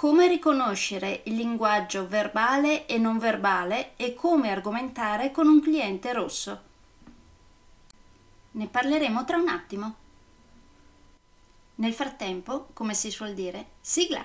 come 0.00 0.28
riconoscere 0.28 1.20
il 1.24 1.34
linguaggio 1.34 2.08
verbale 2.08 2.86
e 2.86 2.96
non 2.96 3.18
verbale 3.18 3.96
e 3.96 4.14
come 4.14 4.50
argomentare 4.50 5.30
con 5.30 5.46
un 5.46 5.60
cliente 5.60 6.14
rosso. 6.14 6.62
Ne 8.52 8.66
parleremo 8.66 9.26
tra 9.26 9.36
un 9.36 9.48
attimo. 9.48 9.94
Nel 11.74 11.92
frattempo, 11.92 12.68
come 12.72 12.94
si 12.94 13.10
suol 13.10 13.34
dire, 13.34 13.72
sigla! 13.82 14.24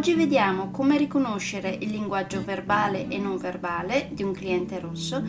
Oggi 0.00 0.14
vediamo 0.14 0.70
come 0.70 0.96
riconoscere 0.96 1.76
il 1.78 1.90
linguaggio 1.90 2.42
verbale 2.42 3.08
e 3.08 3.18
non 3.18 3.36
verbale 3.36 4.08
di 4.12 4.22
un 4.22 4.32
cliente 4.32 4.80
rosso 4.80 5.22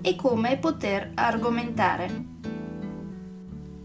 e 0.00 0.14
come 0.14 0.58
poter 0.58 1.10
argomentare. 1.14 2.24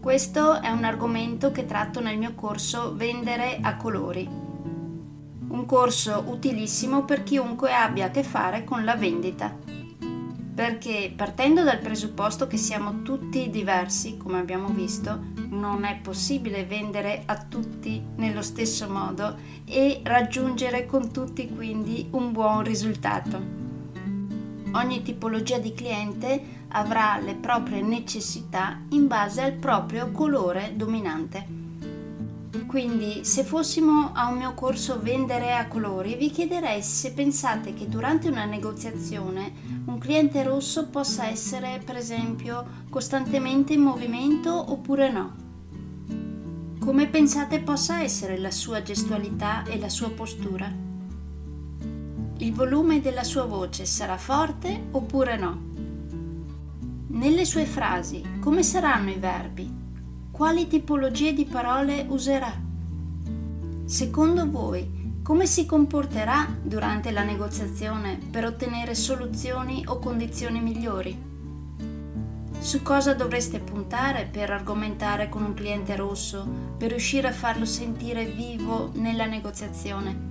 Questo 0.00 0.60
è 0.60 0.68
un 0.68 0.84
argomento 0.84 1.50
che 1.50 1.66
tratto 1.66 2.00
nel 2.00 2.18
mio 2.18 2.36
corso 2.36 2.94
Vendere 2.94 3.58
a 3.62 3.76
colori. 3.76 4.24
Un 5.48 5.66
corso 5.66 6.22
utilissimo 6.28 7.04
per 7.04 7.24
chiunque 7.24 7.74
abbia 7.74 8.06
a 8.06 8.10
che 8.10 8.22
fare 8.22 8.62
con 8.62 8.84
la 8.84 8.94
vendita. 8.94 9.71
Perché 10.54 11.12
partendo 11.16 11.64
dal 11.64 11.78
presupposto 11.78 12.46
che 12.46 12.58
siamo 12.58 13.02
tutti 13.02 13.48
diversi, 13.48 14.18
come 14.18 14.38
abbiamo 14.38 14.68
visto, 14.68 15.18
non 15.48 15.84
è 15.84 15.98
possibile 16.02 16.64
vendere 16.64 17.22
a 17.24 17.42
tutti 17.42 18.02
nello 18.16 18.42
stesso 18.42 18.88
modo 18.88 19.36
e 19.64 20.00
raggiungere 20.04 20.84
con 20.84 21.10
tutti 21.10 21.48
quindi 21.48 22.06
un 22.10 22.32
buon 22.32 22.62
risultato. 22.64 23.60
Ogni 24.74 25.02
tipologia 25.02 25.58
di 25.58 25.72
cliente 25.72 26.60
avrà 26.68 27.18
le 27.18 27.34
proprie 27.34 27.80
necessità 27.80 28.80
in 28.90 29.06
base 29.06 29.42
al 29.42 29.52
proprio 29.52 30.10
colore 30.10 30.72
dominante. 30.76 31.60
Quindi, 32.66 33.22
se 33.22 33.44
fossimo 33.44 34.12
a 34.14 34.28
un 34.28 34.38
mio 34.38 34.54
corso 34.54 34.98
vendere 34.98 35.52
a 35.52 35.68
colori, 35.68 36.14
vi 36.14 36.30
chiederei 36.30 36.82
se 36.82 37.12
pensate 37.12 37.74
che 37.74 37.86
durante 37.86 38.28
una 38.28 38.46
negoziazione 38.46 39.52
cliente 40.02 40.42
rosso 40.42 40.88
possa 40.88 41.28
essere, 41.28 41.80
per 41.84 41.94
esempio, 41.94 42.66
costantemente 42.90 43.74
in 43.74 43.82
movimento 43.82 44.52
oppure 44.52 45.12
no. 45.12 45.34
Come 46.80 47.06
pensate 47.06 47.60
possa 47.60 48.02
essere 48.02 48.36
la 48.36 48.50
sua 48.50 48.82
gestualità 48.82 49.62
e 49.62 49.78
la 49.78 49.88
sua 49.88 50.10
postura? 50.10 50.68
Il 52.38 52.52
volume 52.52 53.00
della 53.00 53.22
sua 53.22 53.44
voce 53.44 53.86
sarà 53.86 54.16
forte 54.16 54.86
oppure 54.90 55.36
no? 55.36 55.60
Nelle 57.06 57.44
sue 57.44 57.64
frasi, 57.64 58.24
come 58.40 58.64
saranno 58.64 59.10
i 59.10 59.20
verbi? 59.20 59.72
Quali 60.32 60.66
tipologie 60.66 61.32
di 61.32 61.44
parole 61.44 62.04
userà? 62.08 62.52
Secondo 63.84 64.50
voi, 64.50 65.01
come 65.22 65.46
si 65.46 65.66
comporterà 65.66 66.48
durante 66.60 67.12
la 67.12 67.22
negoziazione 67.22 68.18
per 68.30 68.44
ottenere 68.44 68.96
soluzioni 68.96 69.84
o 69.86 70.00
condizioni 70.00 70.60
migliori? 70.60 71.30
Su 72.58 72.82
cosa 72.82 73.14
dovreste 73.14 73.60
puntare 73.60 74.28
per 74.30 74.50
argomentare 74.50 75.28
con 75.28 75.44
un 75.44 75.54
cliente 75.54 75.94
rosso, 75.94 76.44
per 76.76 76.90
riuscire 76.90 77.28
a 77.28 77.32
farlo 77.32 77.64
sentire 77.64 78.24
vivo 78.24 78.90
nella 78.94 79.26
negoziazione? 79.26 80.30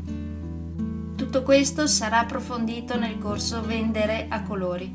Tutto 1.16 1.42
questo 1.44 1.88
sarà 1.88 2.20
approfondito 2.20 2.98
nel 2.98 3.18
corso 3.18 3.62
Vendere 3.62 4.26
a 4.28 4.44
colori, 4.44 4.94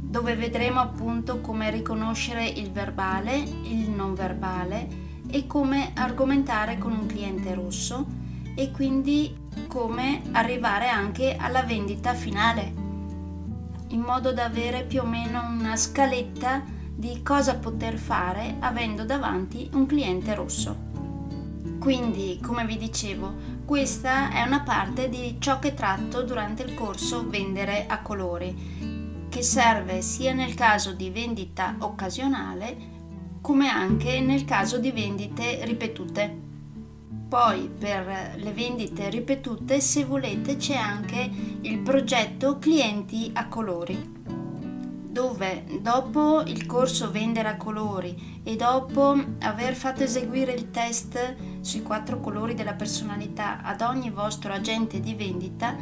dove 0.00 0.34
vedremo 0.34 0.80
appunto 0.80 1.40
come 1.40 1.70
riconoscere 1.70 2.46
il 2.46 2.70
verbale, 2.70 3.36
il 3.36 3.90
non 3.90 4.14
verbale 4.14 5.04
e 5.28 5.46
come 5.46 5.90
argomentare 5.94 6.78
con 6.78 6.92
un 6.92 7.04
cliente 7.04 7.52
rosso 7.54 8.24
e 8.56 8.72
quindi 8.72 9.36
come 9.68 10.22
arrivare 10.32 10.88
anche 10.88 11.36
alla 11.38 11.62
vendita 11.62 12.14
finale 12.14 12.84
in 13.88 14.00
modo 14.00 14.32
da 14.32 14.44
avere 14.44 14.82
più 14.82 15.02
o 15.02 15.06
meno 15.06 15.40
una 15.46 15.76
scaletta 15.76 16.64
di 16.94 17.22
cosa 17.22 17.56
poter 17.56 17.98
fare 17.98 18.56
avendo 18.58 19.04
davanti 19.04 19.68
un 19.74 19.86
cliente 19.86 20.34
rosso. 20.34 20.84
Quindi, 21.78 22.40
come 22.42 22.64
vi 22.64 22.78
dicevo, 22.78 23.32
questa 23.64 24.30
è 24.30 24.42
una 24.42 24.62
parte 24.62 25.08
di 25.08 25.36
ciò 25.38 25.58
che 25.58 25.74
tratto 25.74 26.22
durante 26.22 26.62
il 26.62 26.74
corso 26.74 27.28
Vendere 27.28 27.86
a 27.86 28.00
colori, 28.00 29.26
che 29.28 29.42
serve 29.42 30.00
sia 30.00 30.32
nel 30.32 30.54
caso 30.54 30.92
di 30.92 31.10
vendita 31.10 31.76
occasionale 31.80 32.94
come 33.40 33.68
anche 33.68 34.18
nel 34.20 34.44
caso 34.44 34.78
di 34.78 34.90
vendite 34.90 35.64
ripetute. 35.64 36.44
Poi 37.28 37.68
per 37.68 38.34
le 38.36 38.52
vendite 38.52 39.10
ripetute, 39.10 39.80
se 39.80 40.04
volete, 40.04 40.56
c'è 40.56 40.76
anche 40.76 41.28
il 41.62 41.78
progetto 41.80 42.58
Clienti 42.58 43.30
a 43.34 43.48
colori 43.48 44.16
dove 45.16 45.64
dopo 45.80 46.42
il 46.42 46.66
corso 46.66 47.10
vendere 47.10 47.48
a 47.48 47.56
colori 47.56 48.40
e 48.42 48.54
dopo 48.54 49.16
aver 49.40 49.74
fatto 49.74 50.02
eseguire 50.02 50.52
il 50.52 50.70
test 50.70 51.36
sui 51.62 51.80
quattro 51.80 52.20
colori 52.20 52.52
della 52.52 52.74
personalità 52.74 53.62
ad 53.62 53.80
ogni 53.80 54.10
vostro 54.10 54.52
agente 54.52 55.00
di 55.00 55.14
vendita, 55.14 55.74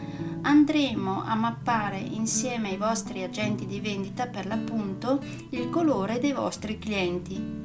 andremo 0.43 1.25
a 1.25 1.35
mappare 1.35 1.99
insieme 1.99 2.71
ai 2.71 2.77
vostri 2.77 3.25
agenti 3.25 3.67
di 3.67 3.81
vendita 3.81 4.29
per 4.29 4.47
l'appunto 4.47 5.21
il 5.51 5.69
colore 5.69 6.21
dei 6.21 6.33
vostri 6.33 6.79
clienti 6.79 7.64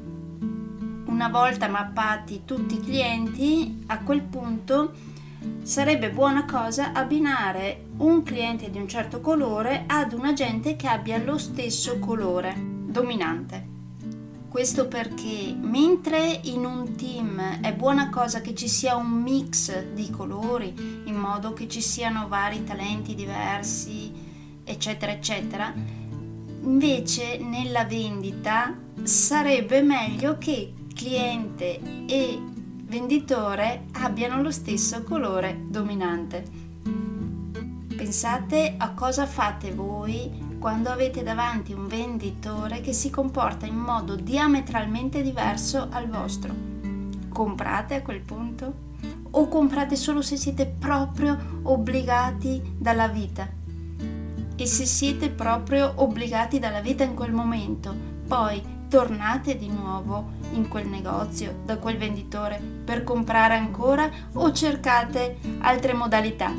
una 1.19 1.27
volta 1.27 1.67
mappati 1.67 2.43
tutti 2.45 2.75
i 2.75 2.79
clienti, 2.79 3.83
a 3.87 3.99
quel 3.99 4.21
punto 4.21 4.93
sarebbe 5.63 6.11
buona 6.11 6.45
cosa 6.45 6.93
abbinare 6.93 7.87
un 7.97 8.23
cliente 8.23 8.69
di 8.69 8.77
un 8.77 8.87
certo 8.87 9.19
colore 9.19 9.83
ad 9.85 10.13
un 10.13 10.23
agente 10.23 10.77
che 10.77 10.87
abbia 10.87 11.21
lo 11.21 11.37
stesso 11.37 11.99
colore 11.99 12.55
dominante. 12.57 13.67
Questo 14.47 14.87
perché 14.87 15.53
mentre 15.59 16.39
in 16.43 16.63
un 16.63 16.95
team 16.95 17.59
è 17.59 17.73
buona 17.73 18.09
cosa 18.09 18.39
che 18.39 18.55
ci 18.55 18.69
sia 18.69 18.95
un 18.95 19.09
mix 19.09 19.87
di 19.91 20.09
colori, 20.09 20.73
in 21.03 21.15
modo 21.15 21.51
che 21.51 21.67
ci 21.67 21.81
siano 21.81 22.29
vari 22.29 22.63
talenti 22.63 23.13
diversi, 23.13 24.09
eccetera, 24.63 25.11
eccetera, 25.11 25.73
invece 26.61 27.39
nella 27.39 27.83
vendita 27.83 28.73
sarebbe 29.03 29.81
meglio 29.81 30.37
che 30.37 30.75
cliente 30.99 31.79
e 32.07 32.41
venditore 32.83 33.85
abbiano 34.01 34.41
lo 34.41 34.51
stesso 34.51 35.01
colore 35.03 35.57
dominante. 35.69 36.43
Pensate 37.95 38.75
a 38.77 38.91
cosa 38.91 39.25
fate 39.25 39.71
voi 39.71 40.57
quando 40.59 40.89
avete 40.89 41.23
davanti 41.23 41.71
un 41.71 41.87
venditore 41.87 42.81
che 42.81 42.91
si 42.91 43.09
comporta 43.09 43.65
in 43.65 43.77
modo 43.77 44.15
diametralmente 44.15 45.21
diverso 45.21 45.87
al 45.89 46.09
vostro. 46.09 46.53
Comprate 47.29 47.95
a 47.95 48.01
quel 48.01 48.19
punto? 48.19 48.87
O 49.31 49.47
comprate 49.47 49.95
solo 49.95 50.21
se 50.21 50.35
siete 50.35 50.65
proprio 50.65 51.61
obbligati 51.61 52.75
dalla 52.77 53.07
vita? 53.07 53.47
E 54.53 54.65
se 54.65 54.85
siete 54.85 55.29
proprio 55.29 55.93
obbligati 55.95 56.59
dalla 56.59 56.81
vita 56.81 57.05
in 57.05 57.15
quel 57.15 57.31
momento, 57.31 57.95
poi 58.27 58.61
tornate 58.89 59.57
di 59.57 59.69
nuovo 59.69 60.38
in 60.53 60.67
quel 60.67 60.87
negozio 60.87 61.59
da 61.65 61.77
quel 61.77 61.97
venditore 61.97 62.59
per 62.83 63.03
comprare 63.03 63.55
ancora 63.55 64.09
o 64.33 64.51
cercate 64.51 65.37
altre 65.59 65.93
modalità? 65.93 66.51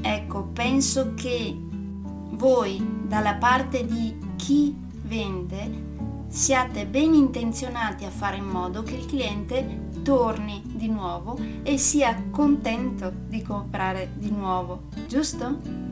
Ecco, 0.00 0.42
penso 0.52 1.14
che 1.14 1.56
voi 2.30 3.02
dalla 3.06 3.34
parte 3.34 3.86
di 3.86 4.16
chi 4.36 4.74
vende 5.02 5.92
siate 6.28 6.86
ben 6.86 7.14
intenzionati 7.14 8.04
a 8.04 8.10
fare 8.10 8.36
in 8.36 8.44
modo 8.44 8.82
che 8.82 8.94
il 8.94 9.06
cliente 9.06 9.88
torni 10.02 10.60
di 10.64 10.88
nuovo 10.88 11.38
e 11.62 11.78
sia 11.78 12.24
contento 12.30 13.12
di 13.28 13.40
comprare 13.40 14.10
di 14.14 14.30
nuovo, 14.30 14.82
giusto? 15.06 15.83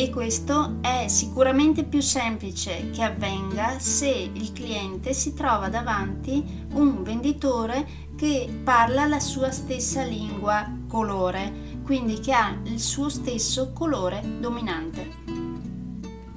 E 0.00 0.08
questo 0.08 0.78
è 0.80 1.08
sicuramente 1.08 1.84
più 1.84 2.00
semplice 2.00 2.88
che 2.88 3.02
avvenga 3.02 3.78
se 3.78 4.08
il 4.08 4.50
cliente 4.54 5.12
si 5.12 5.34
trova 5.34 5.68
davanti 5.68 6.42
un 6.72 7.02
venditore 7.02 7.86
che 8.16 8.48
parla 8.64 9.04
la 9.04 9.20
sua 9.20 9.50
stessa 9.50 10.02
lingua 10.02 10.66
colore 10.88 11.80
quindi 11.84 12.18
che 12.18 12.32
ha 12.32 12.56
il 12.64 12.80
suo 12.80 13.10
stesso 13.10 13.74
colore 13.74 14.22
dominante. 14.40 15.06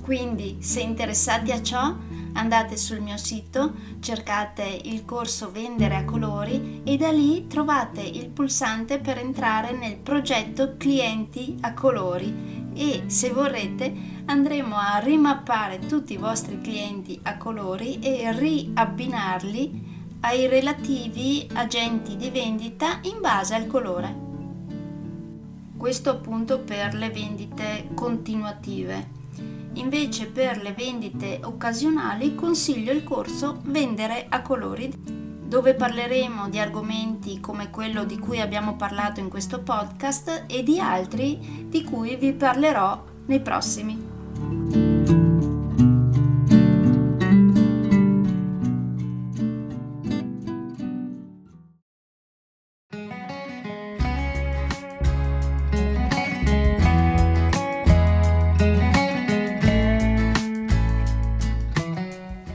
Quindi, 0.01 0.57
se 0.59 0.81
interessati 0.81 1.51
a 1.53 1.63
ciò, 1.63 1.95
andate 2.33 2.75
sul 2.75 2.99
mio 2.99 3.15
sito, 3.15 3.73
cercate 4.01 4.63
il 4.83 5.05
corso 5.05 5.51
Vendere 5.51 5.95
a 5.95 6.03
colori 6.03 6.81
e 6.83 6.97
da 6.97 7.11
lì 7.11 7.47
trovate 7.47 8.01
il 8.01 8.27
pulsante 8.27 8.99
per 8.99 9.17
entrare 9.17 9.71
nel 9.71 9.95
progetto 9.95 10.75
Clienti 10.75 11.57
a 11.61 11.73
colori 11.73 12.52
e 12.75 13.03
se 13.07 13.31
vorrete 13.31 13.93
andremo 14.25 14.75
a 14.75 14.99
rimappare 14.99 15.79
tutti 15.79 16.13
i 16.13 16.17
vostri 16.17 16.61
clienti 16.61 17.19
a 17.23 17.37
colori 17.37 17.99
e 17.99 18.31
riabbinarli 18.31 19.91
ai 20.21 20.47
relativi 20.47 21.47
agenti 21.53 22.15
di 22.15 22.29
vendita 22.29 22.99
in 23.03 23.19
base 23.19 23.55
al 23.55 23.67
colore. 23.67 24.15
Questo 25.75 26.09
appunto 26.11 26.59
per 26.59 26.93
le 26.93 27.09
vendite 27.09 27.89
continuative. 27.93 29.21
Invece 29.73 30.27
per 30.27 30.61
le 30.61 30.71
vendite 30.71 31.39
occasionali 31.43 32.35
consiglio 32.35 32.91
il 32.91 33.03
corso 33.03 33.59
Vendere 33.63 34.27
a 34.29 34.41
colori 34.41 35.22
dove 35.53 35.75
parleremo 35.75 36.49
di 36.49 36.57
argomenti 36.57 37.39
come 37.39 37.69
quello 37.69 38.05
di 38.05 38.17
cui 38.17 38.41
abbiamo 38.41 38.75
parlato 38.75 39.19
in 39.19 39.29
questo 39.29 39.61
podcast 39.61 40.45
e 40.47 40.63
di 40.63 40.79
altri 40.79 41.67
di 41.69 41.83
cui 41.83 42.15
vi 42.15 42.33
parlerò 42.33 43.03
nei 43.27 43.39
prossimi. 43.39 44.11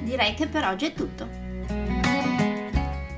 direi 0.02 0.34
che 0.34 0.48
per 0.48 0.64
oggi 0.64 0.86
è 0.86 0.92
tutto. 0.92 1.97